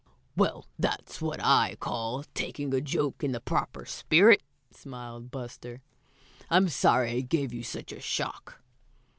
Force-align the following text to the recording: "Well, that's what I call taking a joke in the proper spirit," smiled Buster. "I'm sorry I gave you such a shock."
"Well, 0.35 0.65
that's 0.79 1.21
what 1.21 1.39
I 1.43 1.75
call 1.79 2.23
taking 2.33 2.73
a 2.73 2.81
joke 2.81 3.23
in 3.23 3.33
the 3.33 3.39
proper 3.39 3.85
spirit," 3.85 4.41
smiled 4.71 5.29
Buster. 5.29 5.83
"I'm 6.49 6.69
sorry 6.69 7.11
I 7.11 7.21
gave 7.21 7.53
you 7.53 7.61
such 7.61 7.91
a 7.91 8.01
shock." 8.01 8.63